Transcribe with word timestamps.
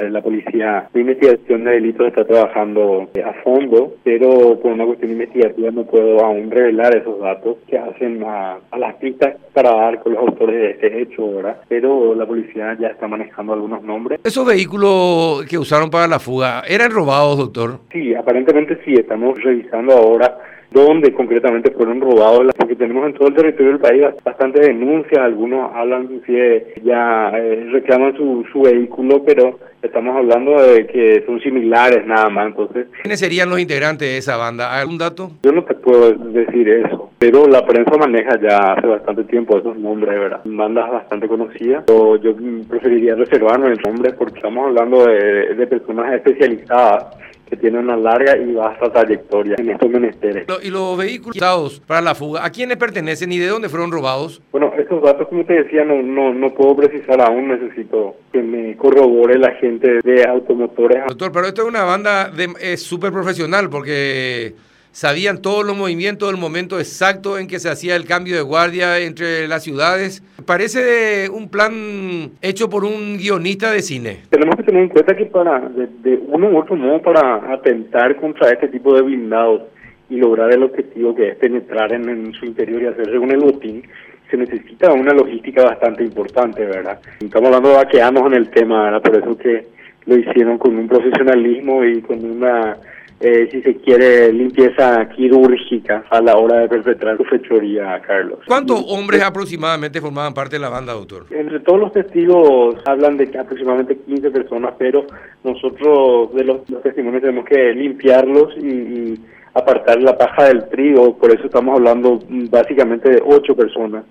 La 0.00 0.22
policía 0.22 0.88
de 0.94 1.00
investigación 1.00 1.64
de 1.64 1.72
delitos 1.72 2.06
está 2.06 2.24
trabajando 2.24 3.10
a 3.16 3.32
fondo, 3.42 3.96
pero 4.04 4.56
por 4.60 4.70
una 4.70 4.86
cuestión 4.86 5.10
investigativa 5.10 5.72
no 5.72 5.82
puedo 5.86 6.24
aún 6.24 6.52
revelar 6.52 6.96
esos 6.96 7.18
datos 7.18 7.56
que 7.66 7.76
hacen 7.76 8.22
a, 8.22 8.58
las 8.78 8.94
pistas 8.98 9.34
para 9.52 9.74
dar 9.74 10.00
con 10.00 10.12
los 10.12 10.22
autores 10.22 10.54
de 10.54 10.70
este 10.70 11.02
hecho, 11.02 11.34
¿verdad? 11.34 11.56
Pero 11.68 12.14
la 12.14 12.24
policía 12.26 12.76
ya 12.78 12.90
está 12.90 13.08
manejando 13.08 13.54
algunos 13.54 13.82
nombres. 13.82 14.20
¿Esos 14.22 14.46
vehículos 14.46 15.44
que 15.46 15.58
usaron 15.58 15.90
para 15.90 16.06
la 16.06 16.20
fuga 16.20 16.62
eran 16.68 16.92
robados, 16.92 17.36
doctor? 17.36 17.80
Sí, 17.90 18.14
aparentemente 18.14 18.78
sí, 18.84 18.94
estamos 18.94 19.42
revisando 19.42 19.94
ahora 19.94 20.38
dónde 20.70 21.12
concretamente 21.12 21.70
fueron 21.70 22.00
robados, 22.00 22.54
porque 22.56 22.76
tenemos 22.76 23.06
en 23.06 23.14
todo 23.14 23.28
el 23.28 23.34
territorio 23.34 23.72
del 23.72 23.80
país 23.80 24.02
bastantes 24.24 24.66
denuncias, 24.66 25.18
algunos 25.18 25.70
hablan 25.74 26.04
inclusive 26.04 26.74
ya 26.82 27.30
eh, 27.34 27.66
reclaman 27.70 28.16
su, 28.16 28.44
su 28.52 28.62
vehículo, 28.62 29.22
pero 29.24 29.58
estamos 29.82 30.16
hablando 30.16 30.60
de 30.60 30.86
que 30.86 31.22
son 31.24 31.40
similares 31.40 32.06
nada 32.06 32.28
más, 32.28 32.48
entonces... 32.48 32.88
¿Quiénes 33.02 33.20
serían 33.20 33.48
los 33.48 33.60
integrantes 33.60 34.08
de 34.08 34.18
esa 34.18 34.36
banda? 34.36 34.74
¿Hay 34.74 34.80
algún 34.80 34.98
dato? 34.98 35.30
Yo 35.42 35.52
no 35.52 35.64
te 35.64 35.74
puedo 35.74 36.12
decir 36.12 36.68
eso, 36.68 37.10
pero 37.18 37.46
la 37.46 37.64
prensa 37.64 37.96
maneja 37.96 38.38
ya 38.40 38.72
hace 38.72 38.86
bastante 38.86 39.24
tiempo 39.24 39.58
esos 39.58 39.76
nombres, 39.78 40.18
¿verdad? 40.18 40.40
Bandas 40.44 40.90
bastante 40.90 41.28
conocidas, 41.28 41.84
pero 41.86 42.16
yo 42.16 42.34
preferiría 42.68 43.14
reservarme 43.14 43.68
el 43.68 43.80
nombre 43.84 44.12
porque 44.12 44.36
estamos 44.36 44.66
hablando 44.66 45.06
de, 45.06 45.54
de 45.54 45.66
personas 45.66 46.12
especializadas 46.14 47.06
que 47.48 47.56
tiene 47.56 47.78
una 47.78 47.96
larga 47.96 48.36
y 48.36 48.52
vasta 48.52 48.92
trayectoria 48.92 49.56
en 49.58 49.70
estos 49.70 49.90
menesteres. 49.90 50.46
¿Y 50.62 50.70
los 50.70 50.96
vehículos 50.96 51.36
usados 51.36 51.80
para 51.80 52.00
la 52.00 52.14
fuga, 52.14 52.44
a 52.44 52.50
quiénes 52.50 52.76
pertenecen 52.76 53.32
y 53.32 53.38
de 53.38 53.46
dónde 53.46 53.68
fueron 53.68 53.90
robados? 53.90 54.42
Bueno, 54.52 54.72
estos 54.78 55.02
datos, 55.02 55.28
como 55.28 55.44
te 55.44 55.64
decía, 55.64 55.84
no, 55.84 56.02
no, 56.02 56.34
no 56.34 56.54
puedo 56.54 56.76
precisar 56.76 57.20
aún, 57.20 57.48
necesito 57.48 58.16
que 58.32 58.42
me 58.42 58.76
corrobore 58.76 59.38
la 59.38 59.52
gente 59.52 60.00
de 60.02 60.24
automotores. 60.24 61.04
Doctor, 61.08 61.32
pero 61.32 61.46
esto 61.46 61.62
es 61.62 61.68
una 61.68 61.84
banda 61.84 62.32
súper 62.76 63.12
profesional 63.12 63.70
porque 63.70 64.54
sabían 64.90 65.40
todos 65.40 65.64
los 65.64 65.76
movimientos, 65.76 66.28
el 66.30 66.38
momento 66.38 66.78
exacto 66.78 67.38
en 67.38 67.46
que 67.46 67.60
se 67.60 67.68
hacía 67.68 67.94
el 67.94 68.04
cambio 68.04 68.34
de 68.34 68.42
guardia 68.42 68.98
entre 68.98 69.46
las 69.46 69.62
ciudades. 69.62 70.22
Parece 70.44 71.28
un 71.30 71.48
plan 71.48 72.32
hecho 72.42 72.68
por 72.68 72.84
un 72.84 73.16
guionista 73.18 73.70
de 73.70 73.82
cine. 73.82 74.22
Tenemos 74.30 74.57
tener 74.68 74.82
en 74.82 74.88
cuenta 74.90 75.16
que 75.16 75.24
para, 75.24 75.60
de, 75.60 76.20
uno 76.28 76.50
u 76.50 76.58
otro 76.58 76.76
modo, 76.76 77.00
para 77.00 77.54
atentar 77.54 78.14
contra 78.16 78.50
este 78.50 78.68
tipo 78.68 78.94
de 78.94 79.00
blindados 79.00 79.62
y 80.10 80.16
lograr 80.16 80.52
el 80.52 80.62
objetivo 80.62 81.14
que 81.14 81.28
es 81.28 81.36
penetrar 81.36 81.90
en, 81.90 82.34
su 82.34 82.44
interior 82.44 82.82
y 82.82 82.86
hacerse 82.86 83.18
un 83.18 83.30
botín, 83.40 83.82
se 84.30 84.36
necesita 84.36 84.92
una 84.92 85.14
logística 85.14 85.64
bastante 85.64 86.04
importante, 86.04 86.66
¿verdad? 86.66 87.00
Estamos 87.18 87.46
hablando 87.46 87.70
de 87.70 87.76
vaqueamos 87.76 88.26
en 88.26 88.34
el 88.34 88.50
tema, 88.50 88.84
¿verdad? 88.84 89.00
Por 89.00 89.16
eso 89.16 89.38
que 89.38 89.64
lo 90.04 90.16
hicieron 90.18 90.58
con 90.58 90.76
un 90.76 90.86
profesionalismo 90.86 91.82
y 91.86 92.02
con 92.02 92.22
una 92.22 92.76
eh, 93.20 93.48
si 93.50 93.62
se 93.62 93.76
quiere, 93.78 94.32
limpieza 94.32 95.08
quirúrgica 95.08 96.04
a 96.08 96.20
la 96.20 96.36
hora 96.36 96.60
de 96.60 96.68
perpetrar 96.68 97.16
su 97.16 97.24
fechoría, 97.24 98.00
Carlos. 98.06 98.38
¿Cuántos 98.46 98.84
hombres 98.88 99.22
aproximadamente 99.22 100.00
formaban 100.00 100.32
parte 100.32 100.54
de 100.56 100.60
la 100.60 100.68
banda, 100.68 100.92
doctor? 100.92 101.26
Entre 101.30 101.58
todos 101.60 101.80
los 101.80 101.92
testigos 101.92 102.76
hablan 102.86 103.16
de 103.16 103.36
aproximadamente 103.36 103.98
15 104.06 104.30
personas, 104.30 104.74
pero 104.78 105.04
nosotros 105.42 106.32
de 106.34 106.44
los, 106.44 106.64
testimonios 106.82 107.22
tenemos 107.22 107.44
que 107.44 107.72
limpiarlos 107.74 108.56
y, 108.56 109.20
apartar 109.54 110.00
la 110.00 110.16
paja 110.16 110.44
del 110.44 110.68
trigo, 110.68 111.18
por 111.18 111.32
eso 111.32 111.46
estamos 111.46 111.76
hablando 111.76 112.20
básicamente 112.28 113.10
de 113.10 113.22
8 113.24 113.56
personas. 113.56 114.04